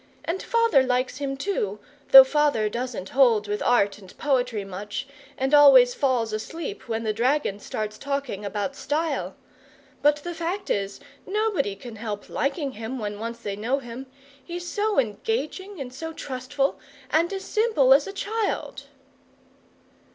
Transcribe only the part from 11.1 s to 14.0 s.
nobody can help liking him when once they know